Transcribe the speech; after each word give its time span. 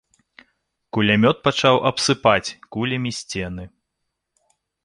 Кулямёт 0.97 1.37
пачаў 1.47 1.75
абсыпаць 1.91 2.55
кулямі 2.77 3.11
сцены. 3.21 3.63